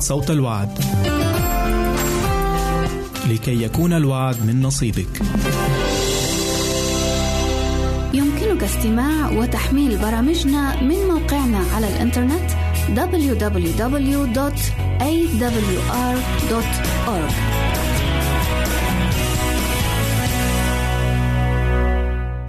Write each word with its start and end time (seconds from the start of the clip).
صوت 0.00 0.30
الوعد. 0.30 0.78
لكي 3.30 3.62
يكون 3.62 3.92
الوعد 3.92 4.46
من 4.46 4.62
نصيبك. 4.62 5.22
يمكنك 8.14 8.62
استماع 8.62 9.30
وتحميل 9.30 9.98
برامجنا 9.98 10.82
من 10.82 10.96
موقعنا 11.08 11.58
على 11.74 11.88
الإنترنت 11.88 12.50
www.awr.org 12.96 14.30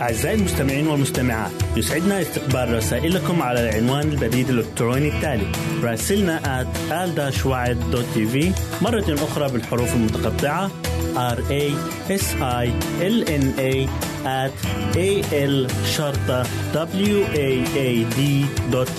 أعزائي 0.01 0.35
المستمعين 0.35 0.87
والمستمعات 0.87 1.51
يسعدنا 1.77 2.21
استقبال 2.21 2.73
رسائلكم 2.73 3.41
على 3.41 3.69
العنوان 3.69 4.11
البريد 4.11 4.49
الإلكتروني 4.49 5.09
التالي 5.09 5.51
راسلنا 5.83 6.63
at 6.63 6.91
al 6.91 7.09
مرة 8.81 9.05
أخرى 9.09 9.51
بالحروف 9.51 9.93
المتقطعة. 9.93 10.71
R 11.15 11.37
A 11.37 11.63
S 12.09 12.25
I 12.39 12.67
L 13.01 13.17
N 13.27 13.45
A 13.59 13.89
at 14.25 14.55
A 14.95 15.09
L 15.33 15.71
شرطة 15.97 16.43
W 16.73 17.25
A 17.33 17.49
A 17.75 18.05
D 18.15 18.19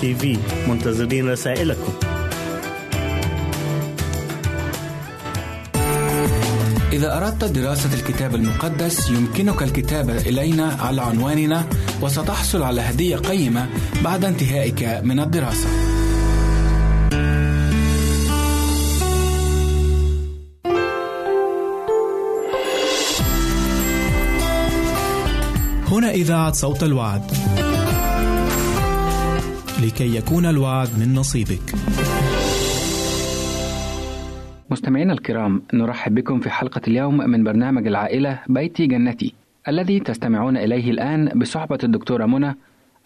في 0.01 0.37
منتظرين 0.67 1.29
رسائلكم. 1.29 1.93
إذا 6.93 7.17
أردت 7.17 7.43
دراسة 7.43 7.93
الكتاب 7.93 8.35
المقدس 8.35 9.09
يمكنك 9.09 9.63
الكتابة 9.63 10.17
إلينا 10.17 10.77
على 10.79 11.01
عنواننا 11.01 11.65
وستحصل 12.01 12.63
على 12.63 12.81
هدية 12.81 13.17
قيمة 13.17 13.69
بعد 14.03 14.25
انتهائك 14.25 14.83
من 15.03 15.19
الدراسة. 15.19 15.82
إذاعة 26.13 26.51
صوت 26.51 26.83
الوعد. 26.83 27.21
لكي 29.83 30.15
يكون 30.15 30.45
الوعد 30.45 30.87
من 30.99 31.13
نصيبك. 31.13 31.75
مستمعينا 34.69 35.13
الكرام 35.13 35.61
نرحب 35.73 36.15
بكم 36.15 36.39
في 36.39 36.49
حلقة 36.49 36.81
اليوم 36.87 37.17
من 37.17 37.43
برنامج 37.43 37.87
العائلة 37.87 38.39
بيتي 38.49 38.87
جنتي 38.87 39.33
الذي 39.67 39.99
تستمعون 39.99 40.57
إليه 40.57 40.91
الآن 40.91 41.25
بصحبة 41.39 41.77
الدكتورة 41.83 42.25
منى 42.25 42.55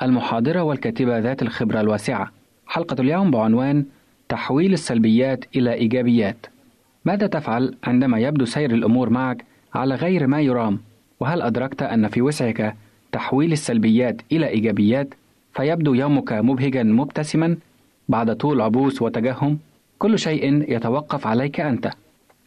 المحاضرة 0.02 0.62
والكاتبة 0.62 1.20
ذات 1.20 1.42
الخبرة 1.42 1.82
الواسعة 1.82 2.32
حلقة 2.68 3.02
اليوم 3.02 3.32
بعنوان 3.32 3.86
تحويل 4.30 4.74
السلبيات 4.74 5.46
إلى 5.56 5.74
إيجابيات 5.74 6.46
ماذا 7.06 7.28
تفعل 7.28 7.76
عندما 7.84 8.20
يبدو 8.20 8.46
سير 8.46 8.72
الأمور 8.72 9.10
معك 9.10 9.46
على 9.76 9.96
غير 9.96 10.28
ما 10.28 10.42
يرام 10.42 10.80
وهل 11.20 11.42
أدركت 11.42 11.82
أن 11.82 12.08
في 12.08 12.22
وسعك 12.22 12.76
تحويل 13.18 13.52
السلبيات 13.52 14.22
إلى 14.32 14.48
إيجابيات 14.48 15.14
فيبدو 15.54 15.94
يومك 15.94 16.34
مبهجا 16.34 16.84
مبتسما 16.84 17.58
بعد 18.10 18.36
طول 18.36 18.62
عبوس 18.62 19.02
وتجهم. 19.02 19.60
كل 20.00 20.20
شيء 20.20 20.74
يتوقف 20.74 21.28
عليك 21.28 21.60
أنت. 21.60 21.92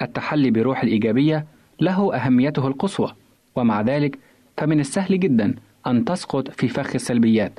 التحلي 0.03 0.51
بروح 0.51 0.83
الإيجابية 0.83 1.47
له 1.81 2.15
أهميته 2.15 2.67
القصوى 2.67 3.13
ومع 3.57 3.81
ذلك 3.81 4.19
فمن 4.57 4.81
السهل 4.81 5.21
جدا 5.21 5.55
أن 5.87 6.05
تسقط 6.05 6.51
في 6.51 6.69
فخ 6.69 6.95
السلبيات. 6.95 7.53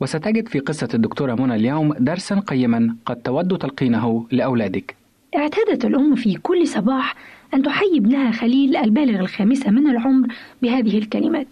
وستجد 0.00 0.48
في 0.48 0.58
قصة 0.58 0.88
الدكتورة 0.94 1.34
منى 1.34 1.54
اليوم 1.54 1.92
درسا 1.92 2.40
قيما 2.40 2.96
قد 3.06 3.16
تود 3.16 3.58
تلقينه 3.58 4.26
لأولادك. 4.30 4.94
اعتادت 5.36 5.84
الأم 5.84 6.14
في 6.14 6.34
كل 6.34 6.66
صباح 6.66 7.14
أن 7.54 7.62
تحيي 7.62 7.98
ابنها 7.98 8.30
خليل 8.30 8.76
البالغ 8.76 9.20
الخامسة 9.20 9.70
من 9.70 9.90
العمر 9.90 10.28
بهذه 10.62 10.98
الكلمات. 10.98 11.46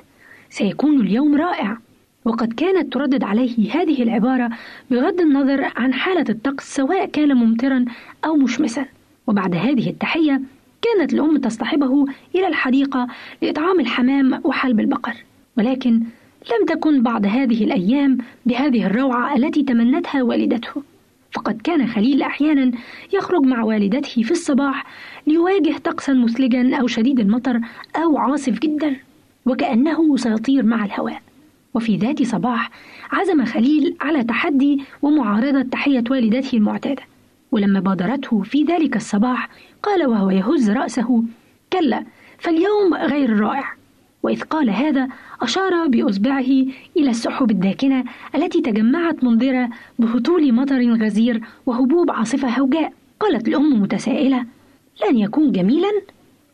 سيكون 0.51 1.01
اليوم 1.01 1.35
رائع. 1.35 1.79
وقد 2.25 2.53
كانت 2.53 2.93
تردد 2.93 3.25
عليه 3.25 3.73
هذه 3.73 4.03
العبارة 4.03 4.51
بغض 4.91 5.21
النظر 5.21 5.73
عن 5.77 5.95
حالة 5.95 6.25
الطقس 6.29 6.75
سواء 6.75 7.07
كان 7.07 7.37
ممطرا 7.37 7.85
أو 8.25 8.37
مشمسا. 8.37 8.87
وبعد 9.27 9.55
هذه 9.55 9.91
التحية 9.91 10.41
كانت 10.83 11.13
الأم 11.13 11.37
تصطحبه 11.37 12.05
إلى 12.35 12.49
الحديقة 12.49 13.07
لإطعام 13.43 13.81
الحمام 13.81 14.41
وحلب 14.45 14.81
البقر. 14.81 15.15
ولكن 15.59 15.93
لم 16.53 16.67
تكن 16.67 17.03
بعد 17.03 17.27
هذه 17.27 17.65
الأيام 17.65 18.19
بهذه 18.47 18.87
الروعة 18.87 19.37
التي 19.37 19.63
تمنتها 19.63 20.23
والدته. 20.23 20.83
فقد 21.33 21.61
كان 21.65 21.87
خليل 21.87 22.23
أحيانا 22.23 22.73
يخرج 23.13 23.43
مع 23.43 23.63
والدته 23.63 24.23
في 24.23 24.31
الصباح 24.31 24.87
ليواجه 25.27 25.79
طقسا 25.85 26.13
مثلجا 26.13 26.77
أو 26.77 26.87
شديد 26.87 27.21
المطر 27.21 27.61
أو 27.97 28.19
عاصف 28.19 28.59
جدا. 28.59 28.97
وكأنه 29.47 30.17
سيطير 30.17 30.63
مع 30.65 30.85
الهواء. 30.85 31.23
وفي 31.75 31.97
ذات 31.97 32.23
صباح 32.23 32.71
عزم 33.13 33.45
خليل 33.45 33.97
على 34.01 34.25
تحدي 34.25 34.85
ومعارضة 35.03 35.63
تحية 35.63 36.05
والدته 36.11 36.57
المعتادة. 36.57 37.03
ولما 37.53 37.81
بادرته 37.81 38.43
في 38.43 38.65
ذلك 38.65 38.97
الصباح 38.97 39.49
قال 39.83 40.07
وهو 40.07 40.31
يهز 40.31 40.71
رأسه 40.71 41.23
كلا 41.73 42.05
فاليوم 42.39 42.95
غير 42.95 43.41
رائع. 43.41 43.73
وإذ 44.23 44.43
قال 44.43 44.71
هذا 44.71 45.09
أشار 45.43 45.87
بإصبعه 45.87 46.65
إلى 46.97 47.11
السحب 47.11 47.51
الداكنة 47.51 48.05
التي 48.35 48.61
تجمعت 48.61 49.25
منذرة 49.25 49.69
بهطول 49.99 50.53
مطر 50.55 50.93
غزير 50.93 51.41
وهبوب 51.67 52.11
عاصفة 52.11 52.49
هوجاء. 52.49 52.93
قالت 53.21 53.49
الأم 53.49 53.83
متسائلة 53.83 54.45
لن 55.09 55.19
يكون 55.19 55.53
جميلا؟ 55.53 56.03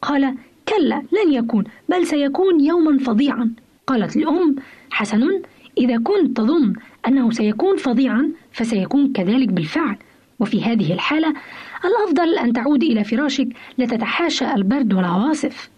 قال 0.02 0.34
كلا 0.76 1.02
لن 1.12 1.32
يكون 1.32 1.64
بل 1.88 2.06
سيكون 2.06 2.60
يوما 2.60 2.98
فظيعا. 2.98 3.50
قالت 3.86 4.16
الأم 4.16 4.56
حسن 4.90 5.42
إذا 5.78 5.98
كنت 5.98 6.36
تظن 6.36 6.72
أنه 7.08 7.30
سيكون 7.30 7.76
فظيعا 7.76 8.30
فسيكون 8.52 9.12
كذلك 9.12 9.48
بالفعل. 9.48 9.96
وفي 10.40 10.62
هذه 10.62 10.92
الحالة 10.92 11.34
الأفضل 11.84 12.38
أن 12.38 12.52
تعود 12.52 12.82
إلى 12.82 13.04
فراشك 13.04 13.48
لتتحاشى 13.78 14.54
البرد 14.54 14.94
والعواصف. 14.94 15.70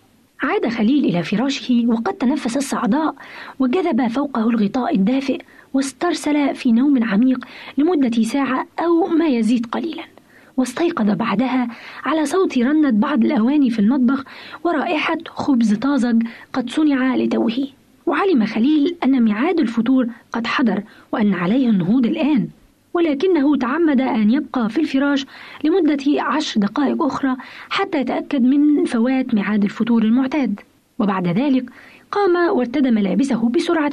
عاد 0.43 0.69
خليل 0.69 1.05
إلى 1.05 1.23
فراشه 1.23 1.85
وقد 1.87 2.15
تنفس 2.15 2.57
الصعداء 2.57 3.15
وجذب 3.59 4.07
فوقه 4.09 4.51
الغطاء 4.51 4.95
الدافئ 4.95 5.41
واسترسل 5.75 6.55
في 6.55 6.73
نوم 6.73 7.05
عميق 7.05 7.45
لمدة 7.79 8.23
ساعة 8.23 8.67
أو 8.79 9.07
ما 9.07 9.27
يزيد 9.27 9.67
قليلا. 9.67 10.13
واستيقظ 10.56 11.11
بعدها 11.11 11.68
على 12.04 12.26
صوت 12.26 12.58
رنة 12.58 12.90
بعض 12.90 13.25
الأواني 13.25 13.70
في 13.70 13.78
المطبخ 13.78 14.25
ورائحة 14.64 15.18
خبز 15.28 15.75
طازج 15.75 16.23
قد 16.52 16.70
صنع 16.70 17.16
لتوه 17.16 17.68
وعلم 18.06 18.46
خليل 18.46 18.96
أن 19.04 19.23
ميعاد 19.23 19.61
الفطور 19.61 20.08
قد 20.32 20.46
حضر 20.46 20.82
وأن 21.12 21.34
عليه 21.34 21.68
النهوض 21.68 22.06
الآن. 22.06 22.49
ولكنه 22.94 23.56
تعمد 23.56 24.00
أن 24.00 24.30
يبقى 24.30 24.68
في 24.70 24.80
الفراش 24.80 25.26
لمدة 25.64 26.23
عشر 26.23 26.61
دقائق 26.61 27.02
أخرى 27.02 27.37
حتى 27.68 28.00
يتأكد 28.00 28.42
من 28.42 28.84
فوات 28.84 29.34
ميعاد 29.34 29.64
الفطور 29.64 30.02
المعتاد. 30.02 30.61
وبعد 30.99 31.28
ذلك 31.28 31.64
قام 32.12 32.56
وارتدى 32.56 32.90
ملابسه 32.90 33.49
بسرعة 33.49 33.92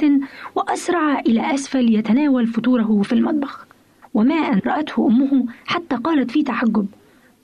وأسرع 0.54 1.20
إلى 1.20 1.54
أسفل 1.54 1.94
يتناول 1.94 2.46
فطوره 2.46 3.02
في 3.02 3.12
المطبخ. 3.12 3.66
وما 4.14 4.34
أن 4.34 4.60
رأته 4.66 5.06
أمه 5.06 5.46
حتى 5.66 5.96
قالت 5.96 6.30
في 6.30 6.42
تعجب 6.42 6.86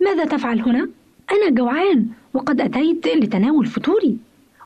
ماذا 0.01 0.25
تفعل 0.25 0.61
هنا؟ 0.61 0.89
أنا 1.33 1.51
جوعان 1.51 2.07
وقد 2.35 2.61
أتيت 2.61 3.07
لتناول 3.07 3.67
فطوري 3.67 4.17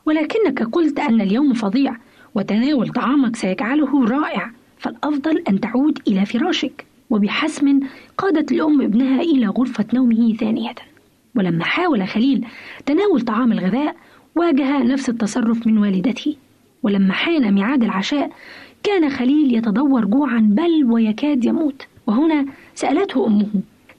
ولكنك 0.05 0.63
قلت 0.63 0.99
أن 0.99 1.21
اليوم 1.21 1.53
فظيع 1.53 1.95
وتناول 2.35 2.89
طعامك 2.89 3.35
سيجعله 3.35 4.05
رائع 4.05 4.51
فالأفضل 4.77 5.43
أن 5.49 5.59
تعود 5.59 5.99
إلى 6.07 6.25
فراشك. 6.25 6.85
وبحسم 7.09 7.79
قادت 8.17 8.51
الأم 8.51 8.81
ابنها 8.81 9.21
إلى 9.21 9.47
غرفة 9.47 9.85
نومه 9.93 10.33
ثانية. 10.33 10.75
ولما 11.35 11.63
حاول 11.63 12.07
خليل 12.07 12.45
تناول 12.85 13.21
طعام 13.21 13.51
الغذاء 13.51 13.95
واجه 14.35 14.83
نفس 14.83 15.09
التصرف 15.09 15.67
من 15.67 15.77
والدته. 15.77 16.35
ولما 16.83 17.13
حان 17.13 17.53
ميعاد 17.53 17.83
العشاء 17.83 18.31
كان 18.83 19.09
خليل 19.09 19.55
يتدور 19.55 20.05
جوعا 20.05 20.39
بل 20.51 20.83
ويكاد 20.85 21.45
يموت. 21.45 21.87
وهنا 22.07 22.45
سألته 22.75 23.27
أمه 23.27 23.47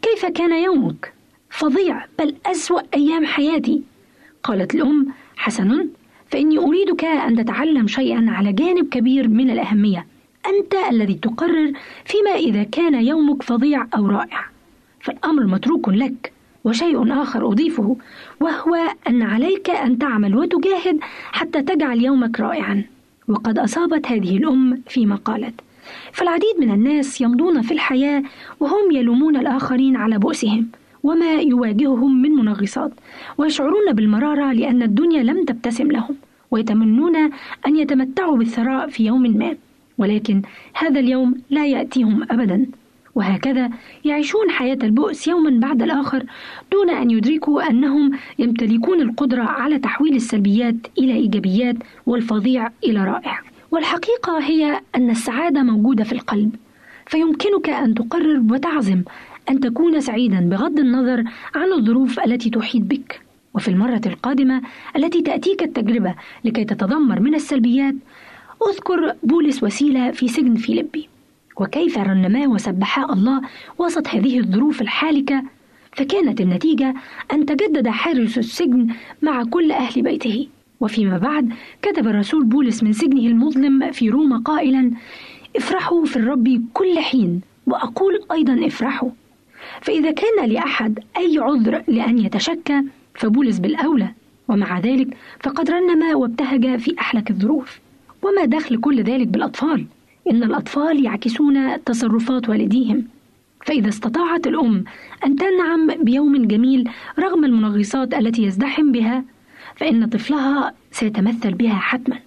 كيف 0.02 0.26
كان 0.26 0.62
يومك؟ 0.64 1.12
فظيع 1.50 2.04
بل 2.18 2.34
أسوأ 2.46 2.80
أيام 2.94 3.26
حياتي. 3.26 3.82
قالت 4.42 4.74
الأم 4.74 5.06
حسن 5.36 5.88
فإني 6.30 6.58
أريدك 6.58 7.04
أن 7.04 7.36
تتعلم 7.36 7.86
شيئا 7.86 8.26
على 8.28 8.52
جانب 8.52 8.88
كبير 8.88 9.28
من 9.28 9.50
الأهمية. 9.50 10.06
أنت 10.46 10.74
الذي 10.90 11.14
تقرر 11.14 11.72
فيما 12.04 12.30
إذا 12.30 12.62
كان 12.62 12.94
يومك 12.94 13.42
فظيع 13.42 13.86
أو 13.96 14.06
رائع. 14.06 14.46
فالأمر 15.00 15.46
متروك 15.46 15.88
لك 15.88 16.32
وشيء 16.64 17.22
آخر 17.22 17.46
أضيفه 17.46 17.96
وهو 18.40 18.74
أن 19.08 19.22
عليك 19.22 19.70
أن 19.70 19.98
تعمل 19.98 20.36
وتجاهد 20.36 20.98
حتى 21.32 21.62
تجعل 21.62 22.02
يومك 22.02 22.40
رائعا. 22.40 22.84
وقد 23.28 23.58
أصابت 23.58 24.06
هذه 24.06 24.36
الأم 24.36 24.82
فيما 24.88 25.16
قالت 25.16 25.60
فالعديد 26.12 26.54
من 26.58 26.70
الناس 26.70 27.20
يمضون 27.20 27.62
في 27.62 27.74
الحياة 27.74 28.22
وهم 28.60 28.90
يلومون 28.92 29.36
الآخرين 29.36 29.96
على 29.96 30.18
بؤسهم 30.18 30.66
وما 31.02 31.32
يواجههم 31.34 32.22
من 32.22 32.30
منغصات 32.30 32.92
ويشعرون 33.38 33.92
بالمرارة 33.92 34.52
لأن 34.52 34.82
الدنيا 34.82 35.22
لم 35.22 35.44
تبتسم 35.44 35.90
لهم 35.90 36.16
ويتمنون 36.50 37.16
أن 37.66 37.76
يتمتعوا 37.76 38.36
بالثراء 38.36 38.88
في 38.88 39.06
يوم 39.06 39.22
ما. 39.22 39.56
ولكن 39.98 40.42
هذا 40.74 41.00
اليوم 41.00 41.34
لا 41.50 41.66
يأتيهم 41.66 42.22
أبدا. 42.30 42.66
وهكذا 43.14 43.70
يعيشون 44.04 44.50
حياة 44.50 44.78
البؤس 44.82 45.28
يوما 45.28 45.50
بعد 45.50 45.82
الآخر 45.82 46.24
دون 46.72 46.90
أن 46.90 47.10
يدركوا 47.10 47.70
أنهم 47.70 48.10
يمتلكون 48.38 49.00
القدرة 49.00 49.42
على 49.42 49.78
تحويل 49.78 50.14
السلبيات 50.14 50.74
إلى 50.98 51.14
إيجابيات 51.14 51.76
والفظيع 52.06 52.70
إلى 52.84 53.04
رائع. 53.04 53.53
والحقيقة 53.74 54.38
هي 54.38 54.80
أن 54.96 55.10
السعادة 55.10 55.62
موجودة 55.62 56.04
في 56.04 56.12
القلب 56.12 56.56
فيمكنك 57.06 57.68
أن 57.70 57.94
تقرر 57.94 58.42
وتعزم 58.50 59.02
أن 59.50 59.60
تكون 59.60 60.00
سعيدا 60.00 60.40
بغض 60.40 60.78
النظر 60.78 61.24
عن 61.54 61.72
الظروف 61.72 62.20
التي 62.20 62.50
تحيط 62.50 62.82
بك 62.82 63.20
وفي 63.54 63.68
المرة 63.68 64.00
القادمة 64.06 64.62
التي 64.96 65.22
تأتيك 65.22 65.62
التجربة 65.62 66.14
لكي 66.44 66.64
تتذمر 66.64 67.20
من 67.20 67.34
السلبيات 67.34 67.94
أذكر 68.70 69.14
بولس 69.22 69.62
وسيلة 69.62 70.10
في 70.10 70.28
سجن 70.28 70.54
فيلبي 70.54 71.08
وكيف 71.56 71.98
رنما 71.98 72.46
وسبحا 72.46 73.12
الله 73.12 73.40
وسط 73.78 74.08
هذه 74.08 74.38
الظروف 74.38 74.82
الحالكة 74.82 75.42
فكانت 75.92 76.40
النتيجة 76.40 76.94
أن 77.32 77.46
تجدد 77.46 77.88
حارس 77.88 78.38
السجن 78.38 78.88
مع 79.22 79.44
كل 79.44 79.72
أهل 79.72 80.02
بيته. 80.02 80.48
وفيما 80.84 81.18
بعد 81.18 81.52
كتب 81.82 82.08
الرسول 82.08 82.44
بولس 82.44 82.82
من 82.82 82.92
سجنه 82.92 83.26
المظلم 83.26 83.92
في 83.92 84.10
روما 84.10 84.38
قائلا 84.38 84.90
افرحوا 85.56 86.04
في 86.04 86.16
الرب 86.16 86.62
كل 86.72 86.98
حين 86.98 87.40
وأقول 87.66 88.20
أيضا 88.32 88.66
افرحوا. 88.66 89.10
فإذا 89.80 90.10
كان 90.10 90.48
لأحد 90.48 90.98
أي 91.16 91.38
عذر 91.38 91.82
لأن 91.88 92.18
يتشكى 92.18 92.82
فبولس 93.14 93.58
بالأولى 93.58 94.08
ومع 94.48 94.80
ذلك 94.80 95.16
فقد 95.40 95.70
رنم 95.70 96.16
وابتهج 96.16 96.78
في 96.78 96.94
أحلك 96.98 97.30
الظروف. 97.30 97.80
وما 98.22 98.44
دخل 98.44 98.80
كل 98.80 99.02
ذلك 99.02 99.26
بالأطفال؟ 99.26 99.86
إن 100.30 100.42
الأطفال 100.42 101.04
يعكسون 101.04 101.84
تصرفات 101.84 102.48
والديهم. 102.48 103.04
فإذا 103.66 103.88
استطاعت 103.88 104.46
الأم 104.46 104.84
أن 105.26 105.36
تنعم 105.36 105.86
بيوم 106.02 106.46
جميل 106.46 106.90
رغم 107.18 107.44
المنغصات 107.44 108.14
التي 108.14 108.42
يزدحم 108.42 108.92
بها 108.92 109.24
فإن 109.76 110.06
طفلها 110.06 110.72
سيتمثل 110.90 111.54
بها 111.54 111.74
حتما. 111.74 112.18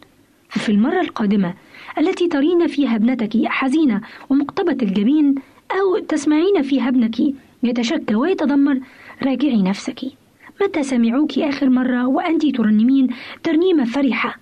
ففي 0.49 0.69
المرة 0.69 1.01
القادمة 1.01 1.53
التي 1.97 2.27
ترين 2.27 2.67
فيها 2.67 2.95
ابنتك 2.95 3.45
حزينة 3.45 4.01
ومقتبة 4.29 4.77
الجبين 4.81 5.35
أو 5.71 5.99
تسمعين 5.99 6.61
فيها 6.61 6.87
ابنك 6.89 7.15
يتشكى 7.63 8.15
ويتذمر 8.15 8.79
راجعي 9.23 9.61
نفسك. 9.61 9.99
متى 10.61 10.83
سمعوك 10.83 11.39
آخر 11.39 11.69
مرة 11.69 12.07
وأنت 12.07 12.45
ترنمين 12.55 13.07
ترنيمة 13.43 13.85
فرحة 13.85 14.35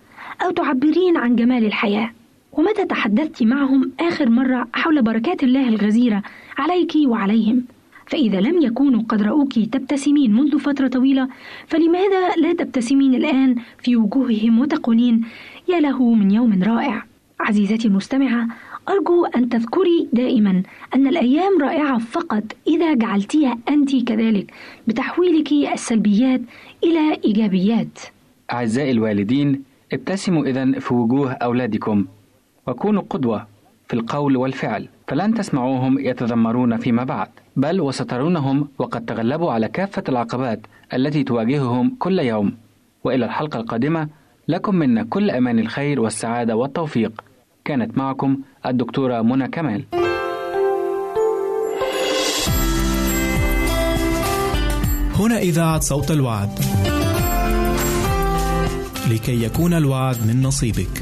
أو 0.45 0.51
تعبرين 0.51 1.17
عن 1.17 1.35
جمال 1.35 1.65
الحياة؟ 1.65 2.11
ومتى 2.51 2.85
تحدثت 2.85 3.43
معهم 3.43 3.91
آخر 3.99 4.29
مرة 4.29 4.67
حول 4.73 5.01
بركات 5.01 5.43
الله 5.43 5.67
الغزيرة 5.69 6.23
عليك 6.57 6.93
وعليهم؟ 7.05 7.63
فإذا 8.07 8.39
لم 8.41 8.61
يكونوا 8.61 9.03
قد 9.09 9.21
رأوك 9.21 9.53
تبتسمين 9.59 10.33
منذ 10.33 10.59
فترة 10.59 10.87
طويلة 10.87 11.27
فلماذا 11.67 12.29
لا 12.35 12.53
تبتسمين 12.53 13.15
الآن 13.15 13.55
في 13.79 13.95
وجوههم 13.95 14.59
وتقولين 14.59 15.21
يا 15.69 15.79
له 15.79 16.13
من 16.13 16.31
يوم 16.31 16.63
رائع 16.63 17.03
عزيزتي 17.39 17.87
المستمعة 17.87 18.47
أرجو 18.89 19.25
أن 19.25 19.49
تذكري 19.49 20.07
دائما 20.13 20.63
أن 20.95 21.07
الأيام 21.07 21.61
رائعة 21.61 21.97
فقط 21.97 22.43
إذا 22.67 22.93
جعلتيها 22.93 23.57
أنت 23.69 23.95
كذلك 24.07 24.53
بتحويلك 24.87 25.51
السلبيات 25.73 26.41
إلى 26.83 27.17
إيجابيات. 27.25 27.99
أعزائي 28.51 28.91
الوالدين 28.91 29.63
ابتسموا 29.93 30.45
إذا 30.45 30.71
في 30.79 30.93
وجوه 30.93 31.31
أولادكم 31.31 32.05
وكونوا 32.67 33.03
قدوة 33.09 33.47
في 33.87 33.93
القول 33.93 34.37
والفعل 34.37 34.87
فلن 35.07 35.33
تسمعوهم 35.33 35.99
يتذمرون 35.99 36.77
فيما 36.77 37.03
بعد. 37.03 37.27
بل 37.55 37.81
وسترونهم 37.81 38.67
وقد 38.79 39.05
تغلبوا 39.05 39.51
على 39.51 39.67
كافة 39.67 40.03
العقبات 40.09 40.59
التي 40.93 41.23
تواجههم 41.23 41.95
كل 41.99 42.19
يوم. 42.19 42.57
وإلى 43.03 43.25
الحلقة 43.25 43.59
القادمة 43.59 44.07
لكم 44.47 44.75
منا 44.75 45.03
كل 45.03 45.31
أمان 45.31 45.59
الخير 45.59 45.99
والسعادة 45.99 46.55
والتوفيق. 46.55 47.21
كانت 47.65 47.97
معكم 47.97 48.37
الدكتورة 48.65 49.21
منى 49.21 49.47
كمال. 49.47 49.85
هنا 55.15 55.37
إذاعة 55.37 55.79
صوت 55.79 56.11
الوعد. 56.11 56.49
لكي 59.11 59.43
يكون 59.43 59.73
الوعد 59.73 60.15
من 60.27 60.41
نصيبك. 60.41 61.01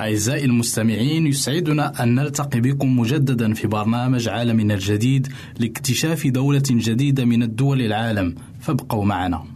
أعزائي 0.00 0.44
المستمعين 0.44 1.26
يسعدنا 1.26 2.02
أن 2.02 2.14
نلتقي 2.14 2.60
بكم 2.60 2.98
مجددا 2.98 3.54
في 3.54 3.66
برنامج 3.66 4.28
عالمنا 4.28 4.74
الجديد 4.74 5.28
لاكتشاف 5.58 6.26
دولة 6.26 6.62
جديدة 6.70 7.24
من 7.24 7.42
الدول 7.42 7.82
العالم. 7.82 8.34
فابقوا 8.60 9.04
معنا. 9.04 9.51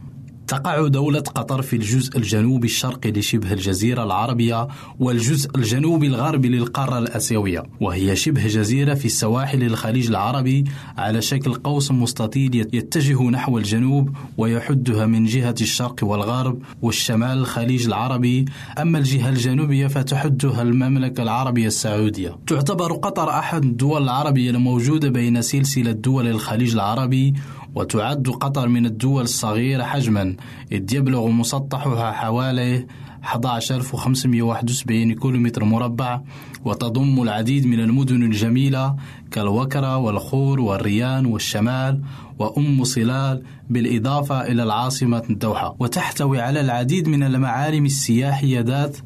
تقع 0.49 0.87
دولة 0.87 1.21
قطر 1.21 1.63
في 1.63 1.77
الجزء 1.77 2.19
الجنوبي 2.19 2.67
الشرقي 2.67 3.11
لشبه 3.11 3.53
الجزيرة 3.53 4.03
العربية 4.05 4.69
والجزء 5.01 5.51
الجنوبي 5.57 6.07
الغربي 6.07 6.49
للقارة 6.49 6.99
الآسيوية 6.99 7.63
وهي 7.81 8.17
شبه 8.17 8.47
جزيرة 8.47 8.95
في 8.95 9.05
السواحل 9.05 9.63
الخليج 9.63 10.09
العربي. 10.09 10.65
على 10.99 11.23
شكل 11.23 11.55
قوس 11.55 11.91
مستطيل 11.91 12.55
يتجه 12.57 13.23
نحو 13.23 13.59
الجنوب 13.59 14.11
ويحدها 14.39 15.07
من 15.07 15.25
جهة 15.25 15.55
الشرق 15.61 15.97
والغرب 16.03 16.63
والشمال 16.83 17.39
الخليج 17.39 17.87
العربي. 17.87 18.45
أما 18.79 18.99
الجهة 18.99 19.29
الجنوبية 19.29 19.87
فتحدها 19.87 20.63
المملكة 20.63 21.23
العربية 21.23 21.67
السعودية. 21.67 22.37
تعتبر 22.47 22.93
قطر 22.93 23.31
أحد 23.31 23.65
الدول 23.65 24.03
العربية 24.03 24.51
الموجودة 24.51 25.09
بين 25.09 25.43
سلسلة 25.43 25.93
دول 25.93 26.27
الخليج 26.27 26.73
العربي 26.75 27.35
وتعد 27.77 28.29
قطر 28.29 28.69
من 28.69 28.87
الدول 28.87 29.23
الصغيرة 29.23 29.83
حجما. 29.83 30.37
إذ 30.73 30.95
يبلغ 30.95 31.29
مسطحها 31.29 32.13
حوالي 32.13 32.87
11571 33.27 35.13
كيلومتر 35.15 35.65
مربع 35.65 36.21
وتضم 36.65 37.23
العديد 37.23 37.67
من 37.67 37.81
المدن 37.81 38.23
الجميلة 38.23 38.97
كالوكرة 39.31 39.97
والخور 39.97 40.61
والريان 40.61 41.27
والشمال 41.27 42.03
وأم 42.39 42.85
صلال 42.85 43.43
بالإضافة 43.71 44.47
إلى 44.47 44.63
العاصمة 44.63 45.23
الدوحة 45.31 45.77
وتحتوي 45.79 46.41
على 46.41 46.61
العديد 46.61 47.09
من 47.09 47.23
المعالم 47.23 47.85
السياحية 47.85 48.61
ذات 48.61 48.97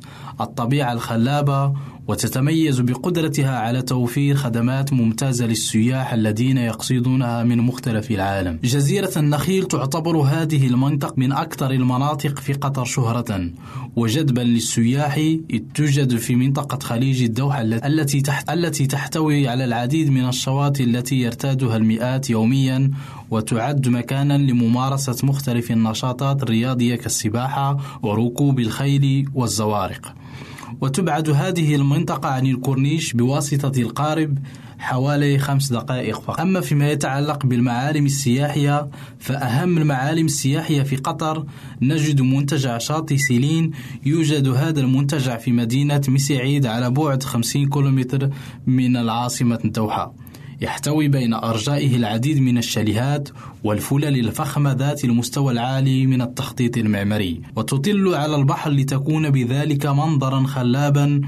الطبيعة 0.42 0.92
الخلابة 0.92 1.72
وتتميز 2.09 2.81
بقدرتها 2.81 3.59
على 3.59 3.83
توفير 3.83 4.35
خدمات 4.35 4.92
ممتازة 4.92 5.46
للسياح 5.46 6.12
الذين 6.12 6.59
يقصدونها 6.59 7.42
من 7.42 7.59
مختلف 7.59 8.11
العالم. 8.11 8.59
جزيرة 8.64 9.12
النخيل 9.16 9.64
تعتبر 9.64 10.16
هذه 10.16 10.66
المنطقة 10.66 11.14
من 11.16 11.33
أكثر 11.33 11.70
المناطق 11.70 12.38
في 12.38 12.53
قطر 12.53 12.85
شهرة 12.85 13.50
وجذبا 13.96 14.40
للسياح 14.40 15.16
إذ 15.50 15.61
توجد 15.74 16.16
في 16.16 16.37
منطقة 16.37 16.79
خليج 16.79 17.22
الدوحة 17.22 17.62
التي 17.62 18.20
تحت 18.20 18.50
التي 18.50 18.87
تحتوي 18.87 19.48
على 19.48 19.64
العديد 19.64 20.11
من 20.11 20.29
الشواطئ 20.29 20.85
التي 20.85 21.20
يرتادها 21.20 21.76
المئات 21.76 22.31
يوميا 22.31 22.90
وتعد 23.31 23.88
مكانا 23.88 24.38
لممارسة 24.38 25.26
مختلف 25.26 25.70
النشاطات 25.70 26.42
الرياضية 26.42 26.96
كالسباحة 26.96 27.76
وركوب 28.03 28.61
الخيل 28.61 29.29
والزوارق. 29.35 30.14
وتبعد 30.81 31.31
هذه 31.31 31.75
المنطقة 31.75 32.29
عن 32.29 32.47
الكورنيش 32.47 33.12
بواسطة 33.12 33.81
القارب 33.81 34.38
حوالي 34.79 35.38
خمس 35.38 35.73
دقائق 35.73 36.21
فقط. 36.21 36.40
أما 36.40 36.61
فيما 36.61 36.90
يتعلق 36.90 37.47
بالمعالم 37.47 38.07
السياحية 38.07 38.88
فأهم 39.19 39.79
المعالم 39.79 40.27
السياحية 40.27 40.83
في 40.83 40.97
قطر 40.97 41.47
نجد 41.83 42.21
منتجع 42.21 42.79
شاطئ 42.79 43.16
سيلين 43.16 43.71
يوجد 44.07 44.49
هذا 44.49 44.81
المنتجع 44.81 45.37
في 45.37 45.53
مدينة 45.53 46.01
مسيعيد 46.09 46.66
على 46.66 46.90
بعد 46.90 47.23
50 47.23 47.69
كيلومتر 47.69 48.31
من 48.66 48.97
العاصمة 48.97 49.59
الدوحة 49.64 50.14
يحتوي 50.61 51.09
بين 51.09 51.35
أرجائه 51.35 51.96
العديد 51.96 52.38
من 52.40 52.59
الشاليهات 52.59 53.29
والفلل 53.64 54.27
الفخمة 54.27 54.73
ذات 54.73 55.05
المستوى 55.05 55.53
العالي 55.53 56.07
من 56.07 56.23
التخطيط 56.23 56.77
المعماري 56.77 57.40
وتطل 57.57 58.14
على 58.14 58.37
البحر 58.37 58.70
لتكون 58.70 59.31
بذلك 59.31 59.87
منظرا 59.87 60.46
خلابا 60.46 61.20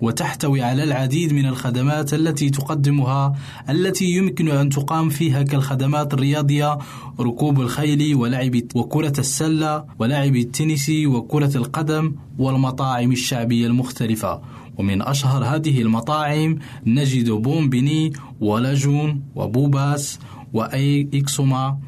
وتحتوي 0.00 0.62
على 0.62 0.82
العديد 0.82 1.32
من 1.32 1.46
الخدمات 1.46 2.14
التي 2.14 2.50
تقدمها 2.50 3.32
التي 3.70 4.04
يمكن 4.04 4.48
أن 4.48 4.68
تقام 4.68 5.08
فيها 5.08 5.42
كالخدمات 5.42 6.14
الرياضية 6.14 6.78
ركوب 7.20 7.60
الخيل 7.60 8.14
ولعب 8.14 8.60
وكرة 8.74 9.20
السلة 9.20 9.84
ولعب 9.98 10.36
التنس 10.36 10.90
وكرة 11.06 11.56
القدم 11.56 12.14
والمطاعم 12.38 13.12
الشعبية 13.12 13.66
المختلفة. 13.66 14.40
ومن 14.78 15.02
أشهر 15.02 15.44
هذه 15.44 15.82
المطاعم 15.82 16.58
نجد 16.86 17.30
بومبيني 17.30 18.12
ولاجون 18.40 19.22
وبوباس 19.34 20.18
وأي 20.52 21.08
إكسوما 21.14 21.78